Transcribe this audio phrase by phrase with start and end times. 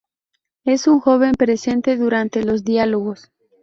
[0.65, 3.29] Es un joven presente durante los diálogos.